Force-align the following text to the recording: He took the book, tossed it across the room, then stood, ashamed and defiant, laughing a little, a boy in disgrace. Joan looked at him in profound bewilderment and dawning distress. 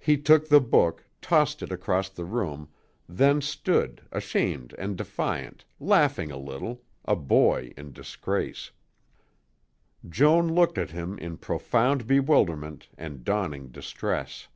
He 0.00 0.18
took 0.18 0.48
the 0.48 0.60
book, 0.60 1.04
tossed 1.22 1.62
it 1.62 1.70
across 1.70 2.08
the 2.08 2.24
room, 2.24 2.70
then 3.08 3.40
stood, 3.40 4.02
ashamed 4.10 4.74
and 4.78 4.96
defiant, 4.98 5.64
laughing 5.78 6.32
a 6.32 6.36
little, 6.36 6.82
a 7.04 7.14
boy 7.14 7.72
in 7.76 7.92
disgrace. 7.92 8.72
Joan 10.08 10.48
looked 10.48 10.76
at 10.76 10.90
him 10.90 11.18
in 11.20 11.36
profound 11.36 12.08
bewilderment 12.08 12.88
and 12.98 13.22
dawning 13.22 13.68
distress. 13.68 14.48